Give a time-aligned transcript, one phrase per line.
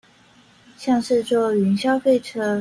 [0.79, 2.49] 像是坐雲霄飛車